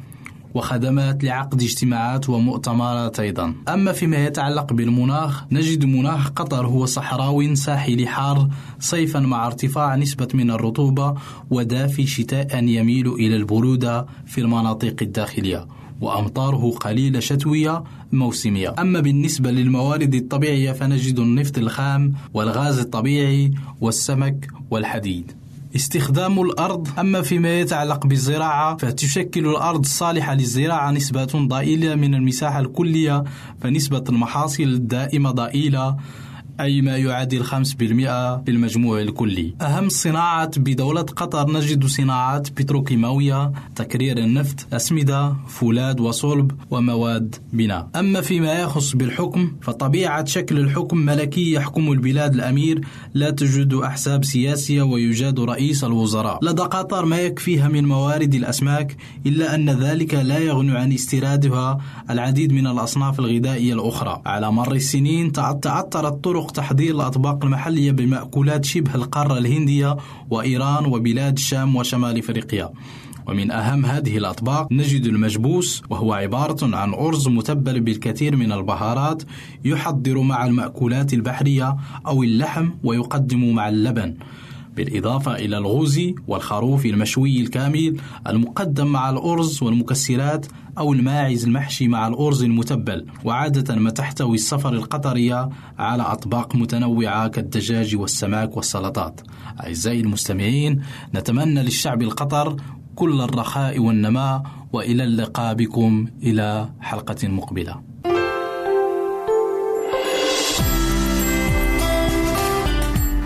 وخدمات 0.53 1.23
لعقد 1.23 1.61
اجتماعات 1.61 2.29
ومؤتمرات 2.29 3.19
أيضا. 3.19 3.55
أما 3.67 3.91
فيما 3.91 4.25
يتعلق 4.25 4.73
بالمناخ 4.73 5.43
نجد 5.51 5.85
مناخ 5.85 6.29
قطر 6.29 6.67
هو 6.67 6.85
صحراوي 6.85 7.55
ساحلي 7.55 8.07
حار 8.07 8.49
صيفا 8.79 9.19
مع 9.19 9.47
ارتفاع 9.47 9.95
نسبة 9.95 10.27
من 10.33 10.51
الرطوبة 10.51 11.15
ودافي 11.49 12.07
شتاء 12.07 12.63
يميل 12.63 13.07
إلى 13.07 13.35
البرودة 13.35 14.05
في 14.25 14.41
المناطق 14.41 14.95
الداخلية. 15.01 15.78
وأمطاره 16.01 16.71
قليلة 16.71 17.19
شتوية 17.19 17.83
موسمية 18.11 18.75
أما 18.79 18.99
بالنسبة 18.99 19.51
للموارد 19.51 20.15
الطبيعية 20.15 20.71
فنجد 20.71 21.19
النفط 21.19 21.57
الخام 21.57 22.13
والغاز 22.33 22.79
الطبيعي 22.79 23.51
والسمك 23.81 24.47
والحديد. 24.71 25.31
استخدام 25.75 26.41
الأرض 26.41 26.87
أما 26.99 27.21
فيما 27.21 27.59
يتعلق 27.59 28.07
بالزراعة 28.07 28.77
فتشكل 28.77 29.47
الأرض 29.47 29.79
الصالحة 29.79 30.33
للزراعة 30.33 30.91
نسبة 30.91 31.25
ضئيلة 31.25 31.95
من 31.95 32.15
المساحة 32.15 32.59
الكلية 32.59 33.23
فنسبة 33.61 34.03
المحاصيل 34.09 34.73
الدائمة 34.73 35.31
ضئيلة. 35.31 35.97
أي 36.59 36.81
ما 36.81 36.97
يعادل 36.97 37.43
5% 37.43 38.35
بالمجموع 38.35 39.01
الكلي. 39.01 39.53
أهم 39.61 39.85
الصناعات 39.85 40.59
بدولة 40.59 41.01
قطر 41.01 41.51
نجد 41.51 41.85
صناعات 41.85 42.51
بتروكيماوية 42.51 43.51
تكرير 43.75 44.17
النفط 44.17 44.73
أسمدة 44.73 45.33
فولاذ 45.47 46.01
وصلب 46.01 46.51
ومواد 46.71 47.35
بناء. 47.53 47.89
أما 47.95 48.21
فيما 48.21 48.53
يخص 48.53 48.95
بالحكم 48.95 49.51
فطبيعة 49.61 50.25
شكل 50.25 50.59
الحكم 50.59 50.97
ملكي 50.97 51.51
يحكم 51.51 51.91
البلاد 51.91 52.33
الأمير 52.33 52.81
لا 53.13 53.29
توجد 53.29 53.73
أحساب 53.73 54.25
سياسية 54.25 54.81
ويوجد 54.81 55.39
رئيس 55.39 55.83
الوزراء. 55.83 56.39
لدى 56.45 56.61
قطر 56.61 57.05
ما 57.05 57.19
يكفيها 57.19 57.67
من 57.67 57.85
موارد 57.85 58.33
الأسماك 58.33 58.97
إلا 59.25 59.55
أن 59.55 59.69
ذلك 59.69 60.13
لا 60.13 60.37
يغني 60.37 60.77
عن 60.77 60.93
استيرادها 60.93 61.77
العديد 62.09 62.53
من 62.53 62.67
الأصناف 62.67 63.19
الغذائية 63.19 63.73
الأخرى. 63.73 64.21
على 64.25 64.51
مر 64.51 64.73
السنين 64.73 65.31
تعطرت 65.31 66.23
طرق 66.23 66.48
تحضير 66.49 66.95
الأطباق 66.95 67.45
المحلية 67.45 67.91
بمأكولات 67.91 68.65
شبه 68.65 68.95
القارة 68.95 69.37
الهندية 69.37 69.97
وإيران 70.29 70.85
وبلاد 70.85 71.33
الشام 71.33 71.75
وشمال 71.75 72.17
أفريقيا. 72.17 72.69
ومن 73.27 73.51
أهم 73.51 73.85
هذه 73.85 74.17
الأطباق 74.17 74.67
نجد 74.71 75.05
المجبوس 75.05 75.81
وهو 75.89 76.13
عبارة 76.13 76.75
عن 76.75 76.93
أرز 76.93 77.27
متبل 77.27 77.79
بالكثير 77.79 78.35
من 78.35 78.51
البهارات 78.51 79.23
يحضر 79.65 80.21
مع 80.21 80.45
المأكولات 80.45 81.13
البحرية 81.13 81.77
أو 82.07 82.23
اللحم 82.23 82.69
ويقدم 82.83 83.53
مع 83.53 83.69
اللبن. 83.69 84.15
بالإضافة 84.75 85.35
إلى 85.35 85.57
الغوزي 85.57 86.15
والخروف 86.27 86.85
المشوي 86.85 87.41
الكامل 87.41 87.97
المقدم 88.27 88.87
مع 88.87 89.09
الأرز 89.09 89.63
والمكسرات 89.63 90.45
أو 90.79 90.93
الماعز 90.93 91.43
المحشي 91.45 91.87
مع 91.87 92.07
الأرز 92.07 92.43
المتبل 92.43 93.05
وعادة 93.23 93.75
ما 93.75 93.89
تحتوي 93.89 94.35
السفر 94.35 94.73
القطرية 94.73 95.49
على 95.79 96.03
أطباق 96.03 96.55
متنوعة 96.55 97.27
كالدجاج 97.27 97.95
والسمك 97.95 98.57
والسلطات 98.57 99.21
أعزائي 99.63 99.99
المستمعين 99.99 100.81
نتمنى 101.15 101.63
للشعب 101.63 102.01
القطر 102.01 102.55
كل 102.95 103.21
الرخاء 103.21 103.79
والنماء 103.79 104.43
وإلى 104.73 105.03
اللقاء 105.03 105.53
بكم 105.53 106.07
إلى 106.23 106.69
حلقة 106.81 107.27
مقبلة 107.27 107.81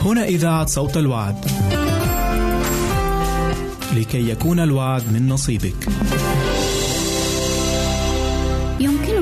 هنا 0.02 0.24
إذاعة 0.24 0.66
صوت 0.66 0.98
الوعد. 0.98 1.36
لكي 3.96 4.30
يكون 4.30 4.60
الوعد 4.60 5.14
من 5.14 5.30
نصيبك. 5.30 5.88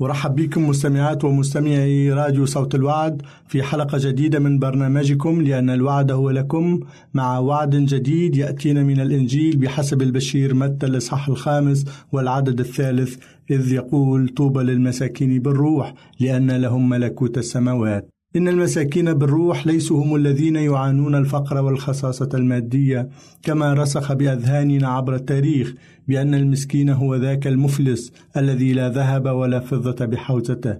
ورحب 0.00 0.34
بكم 0.34 0.68
مستمعات 0.68 1.24
ومستمعي 1.24 2.12
راديو 2.12 2.46
صوت 2.46 2.74
الوعد 2.74 3.22
في 3.48 3.62
حلقة 3.62 3.98
جديدة 4.00 4.38
من 4.38 4.58
برنامجكم 4.58 5.42
لأن 5.42 5.70
الوعد 5.70 6.10
هو 6.10 6.30
لكم. 6.30 6.80
مع 7.14 7.38
وعد 7.38 7.76
جديد 7.76 8.36
يأتينا 8.36 8.82
من 8.82 9.00
الإنجيل 9.00 9.56
بحسب 9.56 10.02
البشير 10.02 10.54
متى 10.54 10.86
الإصحاح 10.86 11.28
الخامس 11.28 11.84
والعدد 12.12 12.60
الثالث 12.60 13.16
إذ 13.50 13.72
يقول 13.72 14.28
طوبى 14.28 14.62
للمساكين 14.62 15.42
بالروح 15.42 15.94
لأن 16.20 16.50
لهم 16.50 16.88
ملكوت 16.88 17.38
السماوات. 17.38 18.15
إن 18.36 18.48
المساكين 18.48 19.14
بالروح 19.14 19.66
ليسوا 19.66 20.04
هم 20.04 20.14
الذين 20.16 20.56
يعانون 20.56 21.14
الفقر 21.14 21.64
والخصاصة 21.64 22.28
المادية 22.34 23.08
كما 23.42 23.74
رسخ 23.74 24.12
بأذهاننا 24.12 24.88
عبر 24.88 25.14
التاريخ 25.14 25.74
بأن 26.08 26.34
المسكين 26.34 26.90
هو 26.90 27.14
ذاك 27.14 27.46
المفلس 27.46 28.12
الذي 28.36 28.72
لا 28.72 28.88
ذهب 28.88 29.26
ولا 29.26 29.60
فضة 29.60 30.04
بحوزته. 30.06 30.76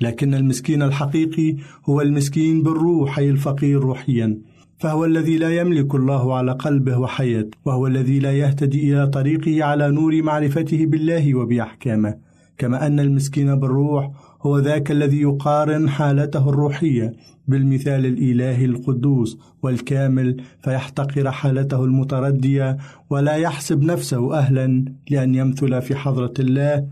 لكن 0.00 0.34
المسكين 0.34 0.82
الحقيقي 0.82 1.56
هو 1.84 2.00
المسكين 2.00 2.62
بالروح 2.62 3.18
أي 3.18 3.30
الفقير 3.30 3.80
روحيا. 3.80 4.38
فهو 4.78 5.04
الذي 5.04 5.38
لا 5.38 5.56
يملك 5.60 5.94
الله 5.94 6.34
على 6.34 6.52
قلبه 6.52 6.98
وحياته 6.98 7.58
وهو 7.64 7.86
الذي 7.86 8.18
لا 8.18 8.32
يهتدي 8.32 8.92
إلى 8.92 9.06
طريقه 9.06 9.64
على 9.64 9.90
نور 9.90 10.22
معرفته 10.22 10.86
بالله 10.86 11.34
وبأحكامه. 11.34 12.14
كما 12.58 12.86
أن 12.86 13.00
المسكين 13.00 13.54
بالروح 13.54 14.10
هو 14.46 14.58
ذاك 14.58 14.90
الذي 14.90 15.20
يقارن 15.20 15.88
حالته 15.88 16.48
الروحية 16.48 17.12
بالمثال 17.48 18.06
الإلهي 18.06 18.64
القدوس 18.64 19.38
والكامل 19.62 20.36
فيحتقر 20.62 21.30
حالته 21.30 21.84
المتردية 21.84 22.76
ولا 23.10 23.34
يحسب 23.34 23.82
نفسه 23.82 24.38
أهلا 24.38 24.84
لأن 25.10 25.34
يمثل 25.34 25.82
في 25.82 25.94
حضرة 25.94 26.34
الله 26.38 26.86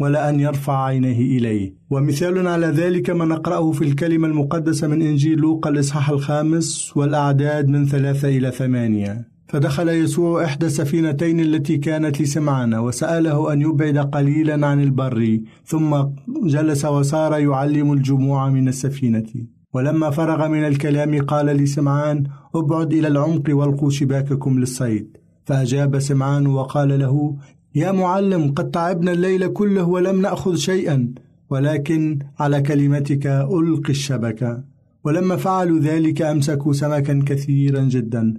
ولا 0.00 0.28
أن 0.28 0.40
يرفع 0.40 0.84
عينيه 0.84 1.38
إليه. 1.38 1.74
ومثال 1.90 2.46
على 2.48 2.66
ذلك 2.66 3.10
ما 3.10 3.24
نقرأه 3.24 3.72
في 3.72 3.84
الكلمة 3.84 4.28
المقدسة 4.28 4.88
من 4.88 5.02
إنجيل 5.02 5.38
لوقا 5.38 5.70
الإصحاح 5.70 6.10
الخامس 6.10 6.96
والأعداد 6.96 7.68
من 7.68 7.86
ثلاثة 7.86 8.28
إلى 8.28 8.50
ثمانية. 8.50 9.33
فدخل 9.48 9.88
يسوع 9.88 10.44
إحدى 10.44 10.66
السفينتين 10.66 11.40
التي 11.40 11.76
كانت 11.76 12.20
لسمعان 12.20 12.74
وسأله 12.74 13.52
أن 13.52 13.62
يبعد 13.62 13.98
قليلا 13.98 14.66
عن 14.66 14.82
البر 14.82 15.40
ثم 15.64 16.04
جلس 16.46 16.84
وصار 16.84 17.38
يعلم 17.38 17.92
الجموع 17.92 18.50
من 18.50 18.68
السفينة. 18.68 19.26
ولما 19.74 20.10
فرغ 20.10 20.48
من 20.48 20.64
الكلام 20.64 21.22
قال 21.22 21.46
لسمعان 21.46 22.24
ابعد 22.54 22.92
إلى 22.92 23.08
العمق 23.08 23.42
والقوا 23.48 23.90
شباككم 23.90 24.58
للصيد. 24.58 25.16
فأجاب 25.44 25.98
سمعان 25.98 26.46
وقال 26.46 26.98
له 26.98 27.36
يا 27.74 27.92
معلم 27.92 28.52
قد 28.52 28.70
تعبنا 28.70 29.12
الليل 29.12 29.48
كله 29.48 29.84
ولم 29.84 30.20
نأخذ 30.20 30.56
شيئا 30.56 31.14
ولكن 31.50 32.18
على 32.38 32.62
كلمتك 32.62 33.26
ألقي 33.26 33.90
الشبكة. 33.90 34.64
ولما 35.04 35.36
فعلوا 35.36 35.78
ذلك 35.78 36.22
أمسكوا 36.22 36.72
سمكا 36.72 37.22
كثيرا 37.26 37.80
جدا. 37.80 38.34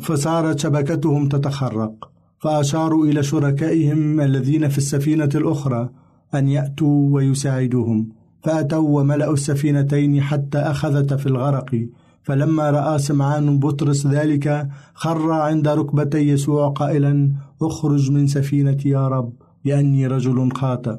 فصارت 0.00 0.58
شبكتهم 0.58 1.28
تتخرق 1.28 2.10
فأشاروا 2.38 3.06
إلى 3.06 3.22
شركائهم 3.22 4.20
الذين 4.20 4.68
في 4.68 4.78
السفينة 4.78 5.30
الأخرى 5.34 5.90
أن 6.34 6.48
يأتوا 6.48 7.14
ويساعدوهم 7.14 8.08
فأتوا 8.42 9.00
وملأوا 9.00 9.34
السفينتين 9.34 10.20
حتى 10.20 10.58
أخذت 10.58 11.14
في 11.14 11.26
الغرق 11.26 11.86
فلما 12.22 12.70
رأى 12.70 12.98
سمعان 12.98 13.58
بطرس 13.58 14.06
ذلك 14.06 14.68
خر 14.94 15.32
عند 15.32 15.68
ركبتي 15.68 16.18
يسوع 16.18 16.68
قائلا 16.68 17.32
اخرج 17.62 18.10
من 18.10 18.26
سفينتي 18.26 18.88
يا 18.88 19.08
رب 19.08 19.32
لأني 19.64 20.06
رجل 20.06 20.52
خاطئ. 20.52 20.96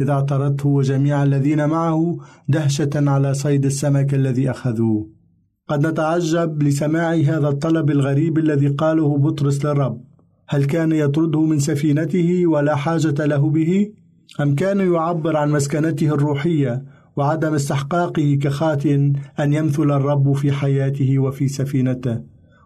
إذا 0.00 0.12
اعترته 0.12 0.68
وجميع 0.68 1.22
الذين 1.22 1.66
معه 1.68 2.18
دهشة 2.48 2.90
على 2.94 3.34
صيد 3.34 3.64
السمك 3.64 4.14
الذي 4.14 4.50
أخذوه. 4.50 5.15
قد 5.68 5.86
نتعجب 5.86 6.62
لسماع 6.62 7.14
هذا 7.14 7.48
الطلب 7.48 7.90
الغريب 7.90 8.38
الذي 8.38 8.68
قاله 8.68 9.18
بطرس 9.18 9.64
للرب. 9.64 10.00
هل 10.48 10.64
كان 10.64 10.92
يطرده 10.92 11.42
من 11.42 11.58
سفينته 11.58 12.46
ولا 12.46 12.76
حاجة 12.76 13.24
له 13.26 13.50
به؟ 13.50 13.92
أم 14.40 14.54
كان 14.54 14.92
يعبر 14.92 15.36
عن 15.36 15.50
مسكنته 15.50 16.06
الروحية 16.06 16.84
وعدم 17.16 17.54
استحقاقه 17.54 18.38
كخات 18.42 18.86
أن 19.40 19.52
يمثل 19.52 19.90
الرب 19.90 20.32
في 20.32 20.52
حياته 20.52 21.18
وفي 21.18 21.48
سفينته؟ 21.48 22.20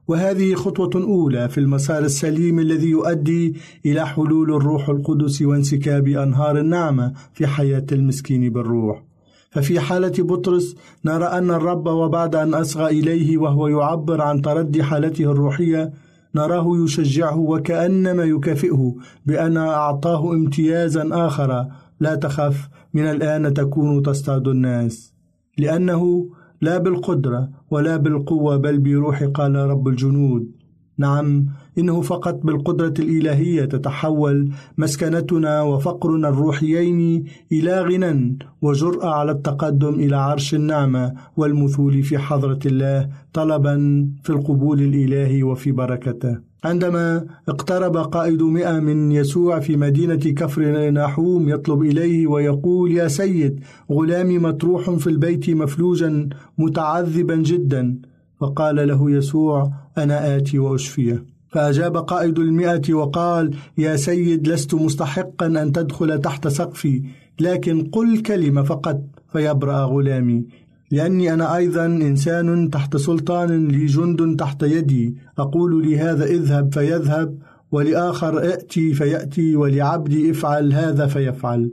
وهذه 0.09 0.55
خطوة 0.55 1.03
أولى 1.03 1.49
في 1.49 1.59
المسار 1.59 2.05
السليم 2.05 2.59
الذي 2.59 2.89
يؤدي 2.91 3.55
إلى 3.87 4.07
حلول 4.07 4.55
الروح 4.55 4.89
القدس 4.89 5.43
وانسكاب 5.43 6.09
أنهار 6.09 6.59
النعمة 6.59 7.13
في 7.33 7.47
حياة 7.47 7.87
المسكين 7.93 8.53
بالروح. 8.53 9.10
ففي 9.51 9.81
حالة 9.81 10.13
بطرس 10.19 10.77
نرى 11.05 11.25
أن 11.25 11.51
الرب 11.51 11.87
وبعد 11.87 12.35
أن 12.35 12.55
أصغى 12.55 13.01
إليه 13.01 13.39
وهو 13.39 13.69
يعبر 13.69 14.21
عن 14.21 14.43
تردي 14.43 14.83
حالته 14.83 15.25
الروحية 15.25 15.93
نراه 16.35 16.67
يشجعه 16.85 17.39
وكأنما 17.39 18.25
يكافئه 18.25 18.97
بأن 19.27 19.57
أعطاه 19.57 20.33
امتيازا 20.33 21.09
آخر. 21.13 21.67
لا 22.01 22.15
تخف 22.15 22.69
من 22.95 23.03
الآن 23.03 23.55
تكون 23.55 24.03
تصطاد 24.03 24.49
الناس. 24.49 25.15
لأنه 25.59 26.31
لا 26.61 26.79
بالقدرة 26.79 27.49
ولا 27.71 27.97
بالقوة 27.97 28.57
بل 28.57 28.79
بروح 28.79 29.25
قال 29.25 29.55
رب 29.55 29.89
الجنود. 29.89 30.53
نعم 30.99 31.47
إنه 31.79 32.01
فقط 32.01 32.41
بالقدرة 32.45 32.95
الإلهية 32.99 33.65
تتحول 33.65 34.51
مسكنتنا 34.79 35.63
وفقرنا 35.63 36.29
الروحيين 36.29 37.25
إلى 37.53 37.83
غنى 37.83 38.39
وجرأة 38.63 39.09
على 39.09 39.33
التقدم 39.33 39.95
إلى 39.95 40.17
عرش 40.17 40.55
النعمة 40.55 41.13
والمثول 41.37 42.03
في 42.03 42.19
حضرة 42.19 42.59
الله 42.67 43.09
طلبا 43.33 44.07
في 44.23 44.31
القبول 44.31 44.81
الإلهي 44.81 45.43
وفي 45.43 45.73
بركته. 45.73 46.51
عندما 46.65 47.27
اقترب 47.49 47.97
قائد 47.97 48.43
مئة 48.43 48.81
من 48.81 49.13
يسوع 49.13 49.61
في 49.61 49.77
مدينة 49.77 50.17
كفر 50.17 50.91
ناحوم 50.91 51.49
يطلب 51.49 51.83
إليه 51.83 52.27
ويقول 52.27 52.93
يا 52.93 53.09
سيد 53.09 53.61
غلامي 53.93 54.39
مطروح 54.39 54.91
في 54.91 55.07
البيت 55.07 55.51
مفلوجا 55.51 56.29
متعذبا 56.59 57.37
جدا. 57.37 57.99
فقال 58.41 58.89
له 58.89 59.11
يسوع 59.11 59.73
أنا 59.99 60.37
آتي 60.37 60.59
وأشفيه. 60.59 61.25
فأجاب 61.51 61.97
قائد 61.97 62.39
المئة 62.39 62.95
وقال 62.95 63.51
يا 63.79 63.97
سيد 63.97 64.49
لست 64.49 64.75
مستحقا 64.75 65.47
أن 65.47 65.73
تدخل 65.73 66.21
تحت 66.21 66.49
سقفي 66.49 67.03
لكن 67.41 67.91
قل 67.91 68.23
كلمة 68.23 68.63
فقط 68.63 69.01
فيبرأ 69.33 69.85
غلامي. 69.85 70.47
لأني 70.91 71.35
أنا 71.35 71.57
أيضا 71.57 71.87
إنسان 71.87 72.71
تحت 72.71 72.97
سلطان 72.97 73.69
لي 73.69 73.87
جند 73.87 74.37
تحت 74.39 74.63
يدي. 74.63 75.17
أقول 75.39 75.91
لهذا 75.91 76.25
اذهب 76.25 76.75
فيذهب 76.75 77.39
ولآخر 77.73 78.39
ائتي 78.39 78.95
فيأتي 78.95 79.57
ولعبدي 79.57 80.31
افعل 80.31 80.73
هذا 80.73 81.07
فيفعل. 81.07 81.71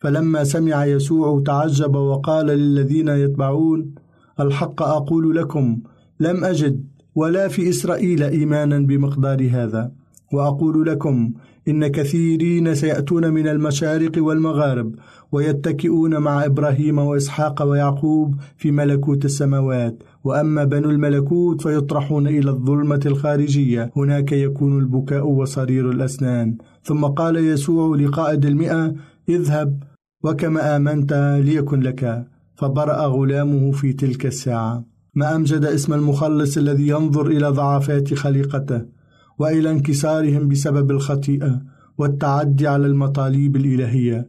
فلما 0.00 0.44
سمع 0.44 0.84
يسوع 0.84 1.42
تعجب 1.46 1.94
وقال 1.94 2.46
للذين 2.46 3.08
يتبعون 3.08 3.94
الحق 4.40 4.82
أقول 4.82 5.36
لكم 5.36 5.78
لم 6.20 6.44
أجد 6.44 6.84
ولا 7.14 7.48
في 7.48 7.68
إسرائيل 7.68 8.22
إيمانا 8.22 8.78
بمقدار 8.78 9.48
هذا. 9.52 9.92
وأقول 10.32 10.86
لكم 10.86 11.32
إن 11.68 11.86
كثيرين 11.86 12.74
سيأتون 12.74 13.30
من 13.30 13.48
المشارق 13.48 14.12
والمغارب 14.18 14.94
ويتكئون 15.32 16.18
مع 16.18 16.44
إبراهيم 16.44 16.98
وإسحاق 16.98 17.62
ويعقوب 17.62 18.34
في 18.56 18.70
ملكوت 18.70 19.24
السماوات. 19.24 20.02
وأما 20.24 20.64
بنو 20.64 20.90
الملكوت 20.90 21.62
فيطرحون 21.62 22.26
إلى 22.26 22.50
الظلمة 22.50 23.00
الخارجية. 23.06 23.90
هناك 23.96 24.32
يكون 24.32 24.78
البكاء 24.78 25.26
وصرير 25.26 25.90
الأسنان. 25.90 26.56
ثم 26.84 27.04
قال 27.04 27.36
يسوع 27.36 27.96
لقائد 27.96 28.46
المئة 28.46 28.94
اذهب 29.28 29.82
وكما 30.24 30.76
آمنت 30.76 31.40
ليكن 31.44 31.80
لك. 31.80 32.26
فبرأ 32.54 33.06
غلامه 33.06 33.72
في 33.72 33.92
تلك 33.92 34.26
الساعة. 34.26 34.89
ما 35.14 35.36
أمجد 35.36 35.64
اسم 35.64 35.94
المخلص 35.94 36.56
الذي 36.56 36.88
ينظر 36.88 37.26
إلى 37.26 37.48
ضعفات 37.48 38.14
خليقته 38.14 38.82
وإلى 39.38 39.70
انكسارهم 39.70 40.48
بسبب 40.48 40.90
الخطيئة 40.90 41.62
والتعدي 41.98 42.66
على 42.66 42.86
المطالب 42.86 43.56
الإلهية. 43.56 44.28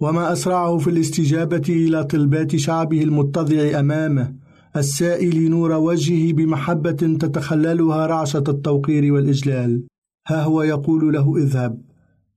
وما 0.00 0.32
أسرعه 0.32 0.78
في 0.78 0.90
الاستجابة 0.90 1.62
إلى 1.68 2.04
طلبات 2.04 2.56
شعبه 2.56 3.02
المتضع 3.02 3.80
أمامه 3.80 4.34
السائل 4.76 5.50
نور 5.50 5.72
وجهه 5.72 6.32
بمحبة 6.32 6.90
تتخللها 6.92 8.06
رعشة 8.06 8.44
التوقير 8.48 9.12
والإجلال. 9.12 9.82
ها 10.26 10.42
هو 10.42 10.62
يقول 10.62 11.12
له 11.12 11.36
اذهب 11.36 11.82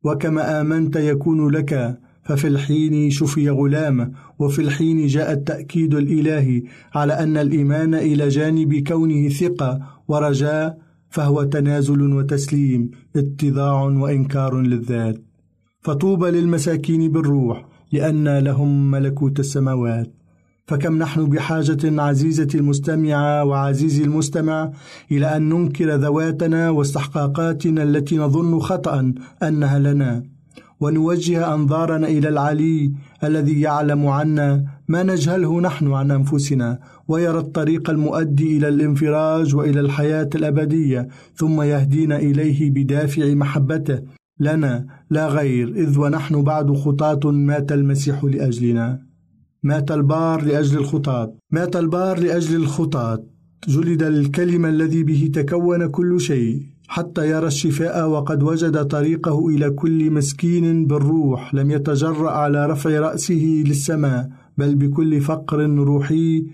وكما 0.03 0.61
آمنت 0.61 0.95
يكون 0.95 1.49
لك 1.49 1.99
ففي 2.23 2.47
الحين 2.47 3.09
شفي 3.09 3.49
غلامه 3.49 4.11
وفي 4.39 4.61
الحين 4.61 5.07
جاء 5.07 5.31
التأكيد 5.31 5.95
الإلهي 5.95 6.63
على 6.95 7.13
أن 7.13 7.37
الإيمان 7.37 7.93
إلى 7.95 8.29
جانب 8.29 8.73
كونه 8.87 9.29
ثقة 9.29 9.79
ورجاء 10.07 10.77
فهو 11.09 11.43
تنازل 11.43 12.13
وتسليم 12.13 12.91
اتضاع 13.15 13.83
وإنكار 13.83 14.61
للذات. 14.61 15.15
فطوبى 15.81 16.31
للمساكين 16.31 17.11
بالروح 17.11 17.65
لأن 17.91 18.37
لهم 18.37 18.91
ملكوت 18.91 19.39
السماوات. 19.39 20.13
فكم 20.67 20.97
نحن 20.97 21.25
بحاجة 21.25 22.01
عزيزة 22.01 22.47
المستمعة 22.55 23.43
وعزيزي 23.43 24.03
المستمع 24.03 24.71
إلى 25.11 25.37
أن 25.37 25.49
ننكر 25.49 25.95
ذواتنا 25.95 26.69
واستحقاقاتنا 26.69 27.83
التي 27.83 28.17
نظن 28.17 28.59
خطأ 28.59 29.13
أنها 29.43 29.79
لنا. 29.79 30.30
ونوجه 30.81 31.53
أنظارنا 31.53 32.07
إلى 32.07 32.29
العلي 32.29 32.93
الذي 33.23 33.61
يعلم 33.61 34.07
عنا 34.07 34.65
ما 34.87 35.03
نجهله 35.03 35.61
نحن 35.61 35.93
عن 35.93 36.11
أنفسنا 36.11 36.79
ويرى 37.07 37.39
الطريق 37.39 37.89
المؤدي 37.89 38.57
إلى 38.57 38.67
الانفراج 38.67 39.55
وإلى 39.55 39.79
الحياة 39.79 40.29
الأبدية 40.35 41.07
ثم 41.35 41.61
يهدينا 41.61 42.17
إليه 42.17 42.71
بدافع 42.71 43.33
محبته. 43.33 44.01
لنا 44.39 44.85
لا 45.09 45.27
غير 45.27 45.67
إذ 45.67 45.99
ونحن 45.99 46.43
بعد 46.43 46.71
خطاة 46.71 47.31
مات 47.31 47.71
المسيح 47.71 48.23
لأجلنا. 48.23 49.01
مات 49.63 49.91
البار 49.91 50.41
لأجل 50.41 50.77
الخطاة. 50.77 51.33
مات 51.51 51.75
البار 51.75 52.19
لأجل 52.19 52.55
الخطاة. 52.55 53.23
جلد 53.67 54.03
الكلمة 54.03 54.69
الذي 54.69 55.03
به 55.03 55.31
تكون 55.33 55.87
كل 55.87 56.21
شيء. 56.21 56.70
حتى 56.91 57.29
يرى 57.29 57.47
الشفاء 57.47 58.09
وقد 58.09 58.43
وجد 58.43 58.85
طريقه 58.85 59.47
إلى 59.49 59.69
كل 59.69 60.11
مسكين 60.11 60.85
بالروح 60.85 61.53
لم 61.53 61.71
يتجرأ 61.71 62.31
على 62.31 62.65
رفع 62.65 62.99
رأسه 62.99 63.63
للسماء 63.67 64.29
بل 64.57 64.75
بكل 64.75 65.21
فقر 65.21 65.59
روحي 65.69 66.45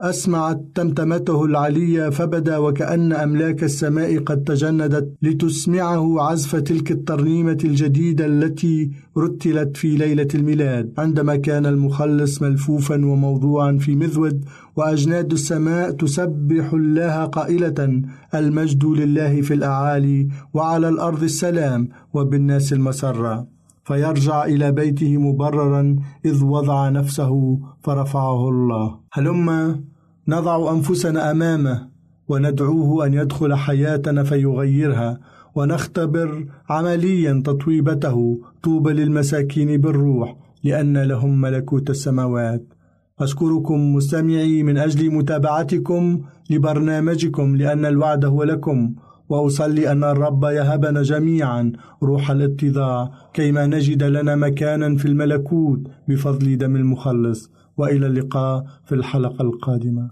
أسمعت 0.00 0.64
تمتمته 0.74 1.44
العلية 1.44 2.08
فبدا 2.08 2.58
وكأن 2.58 3.12
أملاك 3.12 3.64
السماء 3.64 4.18
قد 4.18 4.44
تجندت 4.44 5.14
لتسمعه 5.22 6.20
عزف 6.20 6.56
تلك 6.56 6.90
الترنيمة 6.90 7.58
الجديدة 7.64 8.26
التي 8.26 8.90
رتلت 9.18 9.76
في 9.76 9.96
ليلة 9.96 10.28
الميلاد. 10.34 10.92
عندما 10.98 11.36
كان 11.36 11.66
المخلص 11.66 12.42
ملفوفا 12.42 12.94
وموضوعا 12.94 13.76
في 13.76 13.94
مذود 13.96 14.44
وأجناد 14.76 15.32
السماء 15.32 15.90
تسبح 15.90 16.72
الله 16.72 17.24
قائلة 17.24 18.02
المجد 18.34 18.84
لله 18.84 19.42
في 19.42 19.54
الأعالي 19.54 20.28
وعلى 20.54 20.88
الأرض 20.88 21.22
السلام 21.22 21.88
وبالناس 22.14 22.72
المسرة. 22.72 23.46
فيرجع 23.84 24.44
إلى 24.44 24.72
بيته 24.72 25.16
مبررا 25.16 25.96
إذ 26.24 26.44
وضع 26.44 26.88
نفسه 26.88 27.60
فرفعه 27.80 28.48
الله. 28.48 28.98
هلما 29.12 29.80
نضع 30.28 30.72
أنفسنا 30.72 31.30
أمامه 31.30 31.88
وندعوه 32.28 33.06
أن 33.06 33.14
يدخل 33.14 33.54
حياتنا 33.54 34.22
فيغيرها 34.22 35.18
ونختبر 35.54 36.46
عمليا 36.70 37.42
تطويبته. 37.44 38.40
طوبى 38.62 38.92
للمساكين 38.92 39.80
بالروح 39.80 40.36
لأن 40.64 40.98
لهم 40.98 41.40
ملكوت 41.40 41.90
السماوات. 41.90 42.75
أشكركم 43.20 43.94
مستمعي 43.94 44.62
من 44.62 44.78
أجل 44.78 45.10
متابعتكم 45.10 46.20
لبرنامجكم 46.50 47.56
لأن 47.56 47.84
الوعد 47.86 48.24
هو 48.24 48.42
لكم 48.42 48.94
وأصلي 49.28 49.92
أن 49.92 50.04
الرب 50.04 50.44
يهبنا 50.44 51.02
جميعا. 51.02 51.72
روح 52.02 52.30
الاتضاع 52.30 53.10
كيما 53.34 53.66
نجد 53.66 54.02
لنا 54.02 54.36
مكانا 54.36 54.96
في 54.96 55.04
الملكوت 55.04 55.80
بفضل 56.08 56.58
دم 56.58 56.76
المخلص. 56.76 57.50
وإلى 57.76 58.06
اللقاء 58.06 58.64
في 58.84 58.94
الحلقة 58.94 59.42
القادمة. 59.42 60.08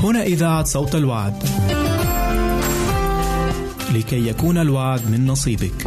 هنا 0.00 0.22
إذاعة 0.22 0.64
صوت 0.64 0.94
الوعد. 0.94 1.34
لكي 3.94 4.28
يكون 4.28 4.58
الوعد 4.58 5.00
من 5.12 5.26
نصيبك. 5.26 5.86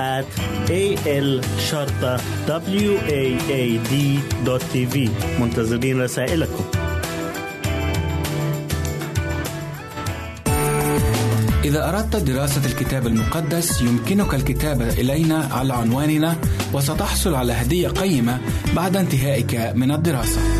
at 0.00 0.28
A 0.70 0.96
L 1.06 1.44
شرطة 1.70 2.16
W 2.46 2.90
A 3.08 3.22
A 3.50 3.78
D 3.90 3.94
دوت 4.44 4.62
تي 4.72 4.86
في 4.86 5.08
منتظرين 5.40 6.02
رسائلكم 6.02 6.64
إذا 11.64 11.88
أردت 11.88 12.16
دراسة 12.16 12.66
الكتاب 12.66 13.06
المقدس 13.06 13.80
يمكنك 13.80 14.34
الكتابة 14.34 14.88
إلينا 14.88 15.48
على 15.52 15.72
عنواننا 15.72 16.36
وستحصل 16.72 17.34
على 17.34 17.52
هدية 17.52 17.88
قيمة 17.88 18.40
بعد 18.76 18.96
انتهائك 18.96 19.72
من 19.74 19.90
الدراسة. 19.90 20.59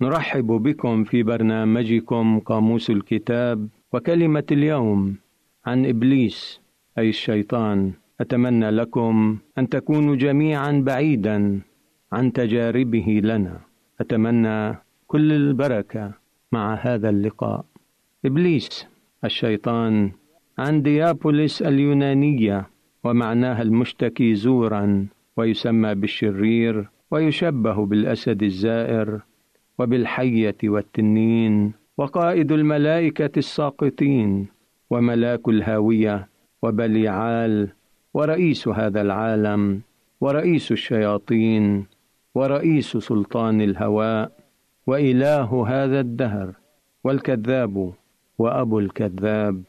نرحب 0.00 0.46
بكم 0.46 1.04
في 1.04 1.22
برنامجكم 1.22 2.38
قاموس 2.38 2.90
الكتاب 2.90 3.68
وكلمة 3.92 4.44
اليوم 4.52 5.16
عن 5.66 5.86
إبليس 5.86 6.60
أي 6.98 7.08
الشيطان. 7.08 7.92
أتمنى 8.20 8.70
لكم 8.70 9.38
أن 9.58 9.68
تكونوا 9.68 10.16
جميعا 10.16 10.82
بعيدا 10.86 11.60
عن 12.12 12.32
تجاربه 12.32 13.20
لنا. 13.24 13.60
أتمنى 14.00 14.76
كل 15.06 15.32
البركة 15.32 16.12
مع 16.52 16.74
هذا 16.74 17.08
اللقاء. 17.10 17.64
إبليس 18.24 18.86
الشيطان 19.24 20.12
عن 20.58 20.82
ديابوليس 20.82 21.62
اليونانية 21.62 22.66
ومعناها 23.04 23.62
المشتكي 23.62 24.34
زورا 24.34 25.06
ويسمى 25.36 25.94
بالشرير 25.94 26.88
ويشبه 27.10 27.86
بالأسد 27.86 28.42
الزائر. 28.42 29.20
وبالحية 29.78 30.56
والتنين 30.64 31.72
وقائد 31.98 32.52
الملائكة 32.52 33.30
الساقطين 33.36 34.46
وملاك 34.90 35.48
الهاوية 35.48 36.28
وبليعال 36.62 37.68
ورئيس 38.14 38.68
هذا 38.68 39.00
العالم 39.00 39.80
ورئيس 40.20 40.72
الشياطين 40.72 41.86
ورئيس 42.34 42.96
سلطان 42.96 43.60
الهواء 43.60 44.32
وإله 44.86 45.66
هذا 45.68 46.00
الدهر 46.00 46.52
والكذاب 47.04 47.92
وأبو 48.38 48.78
الكذاب. 48.78 49.62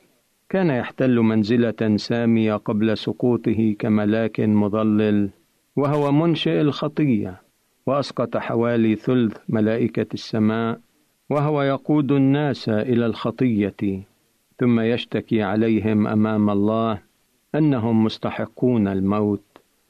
كان 0.49 0.69
يحتل 0.69 1.19
منزلة 1.19 1.97
سامية 1.97 2.55
قبل 2.55 2.97
سقوطه 2.97 3.75
كملاك 3.79 4.39
مضلل 4.39 5.29
وهو 5.75 6.11
منشئ 6.11 6.61
الخطية. 6.61 7.41
وأسقط 7.87 8.37
حوالي 8.37 8.95
ثلث 8.95 9.37
ملائكة 9.49 10.05
السماء 10.13 10.79
وهو 11.29 11.61
يقود 11.61 12.11
الناس 12.11 12.69
إلى 12.69 13.05
الخطية 13.05 14.03
ثم 14.59 14.79
يشتكي 14.79 15.41
عليهم 15.41 16.07
أمام 16.07 16.49
الله 16.49 17.01
أنهم 17.55 18.03
مستحقون 18.03 18.87
الموت. 18.87 19.43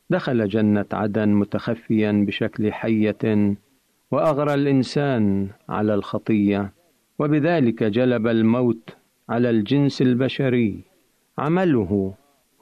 دخل 0.10 0.48
جنة 0.48 0.86
عدن 0.94 1.30
متخفيا 1.30 2.26
بشكل 2.28 2.74
حية 2.74 3.56
وأغرى 4.12 4.54
الإنسان 4.54 5.48
على 5.70 5.94
الخطية 5.94 6.72
وبذلك 7.20 7.84
جلب 7.84 8.28
الموت 8.28 8.90
على 9.30 9.50
الجنس 9.50 10.02
البشري. 10.02 10.80
عمله 11.38 12.14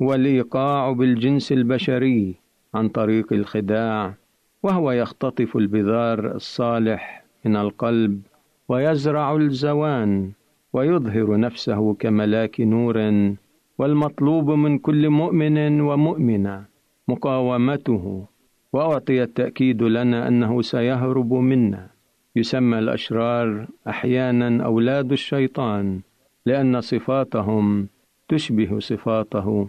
هو 0.01 0.13
الإيقاع 0.13 0.91
بالجنس 0.91 1.51
البشري 1.51 2.35
عن 2.73 2.89
طريق 2.89 3.33
الخداع 3.33 4.13
وهو 4.63 4.91
يختطف 4.91 5.57
البذار 5.57 6.35
الصالح 6.35 7.25
من 7.45 7.55
القلب 7.55 8.21
ويزرع 8.69 9.35
الزوان 9.35 10.31
ويظهر 10.73 11.39
نفسه 11.39 11.93
كملاك 11.93 12.61
نور 12.61 12.97
والمطلوب 13.77 14.51
من 14.51 14.77
كل 14.79 15.09
مؤمن 15.09 15.81
ومؤمنة 15.81 16.65
مقاومته 17.07 18.25
وأعطي 18.73 19.23
التأكيد 19.23 19.83
لنا 19.83 20.27
أنه 20.27 20.61
سيهرب 20.61 21.33
منا 21.33 21.89
يسمى 22.35 22.79
الأشرار 22.79 23.67
أحيانا 23.87 24.63
أولاد 24.65 25.11
الشيطان 25.11 26.01
لأن 26.45 26.81
صفاتهم 26.81 27.87
تشبه 28.27 28.79
صفاته 28.79 29.67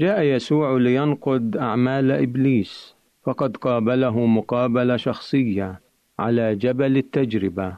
جاء 0.00 0.22
يسوع 0.22 0.76
لينقض 0.76 1.56
أعمال 1.56 2.10
إبليس 2.10 2.97
فقد 3.28 3.56
قابله 3.56 4.26
مقابلة 4.26 4.96
شخصية 4.96 5.80
على 6.18 6.54
جبل 6.54 6.96
التجربة 6.96 7.76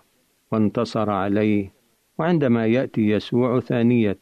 وانتصر 0.53 1.11
عليه 1.11 1.73
وعندما 2.19 2.67
يأتي 2.67 3.11
يسوع 3.11 3.61
ثانية 3.61 4.19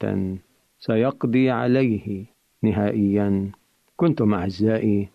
سيقضي 0.79 1.51
عليه 1.51 2.25
نهائيا. 2.63 3.51
كنتم 3.97 4.35
أعزائي 4.35 5.09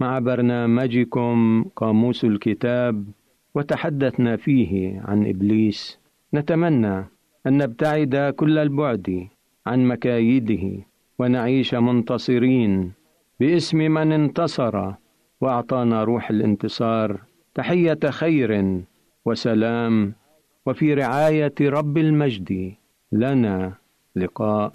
مع 0.00 0.18
برنامجكم 0.18 1.64
قاموس 1.76 2.24
الكتاب 2.24 3.04
وتحدثنا 3.54 4.36
فيه 4.36 5.00
عن 5.04 5.26
إبليس. 5.26 5.98
نتمنى 6.34 6.96
أن 7.46 7.58
نبتعد 7.62 8.34
كل 8.36 8.58
البعد 8.58 9.28
عن 9.66 9.84
مكايده 9.84 10.84
ونعيش 11.18 11.74
منتصرين 11.74 12.92
باسم 13.40 13.78
من 13.78 14.12
انتصر 14.12 14.92
وأعطانا 15.40 16.04
روح 16.04 16.30
الانتصار. 16.30 17.20
تحية 17.54 17.98
خير 18.10 18.82
وسلام 19.24 20.14
وفي 20.66 20.94
رعاية 20.94 21.54
رب 21.60 21.98
المجد 21.98 22.74
لنا 23.12 23.72
لقاء. 24.16 24.72